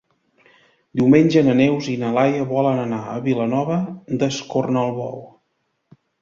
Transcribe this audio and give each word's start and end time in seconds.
Diumenge 1.01 1.43
na 1.49 1.53
Neus 1.59 1.89
i 1.95 1.97
na 2.03 2.09
Laia 2.15 2.47
volen 2.53 2.81
anar 2.85 3.03
a 3.13 3.19
Vilanova 3.27 3.77
d'Escornalbou. 4.25 5.21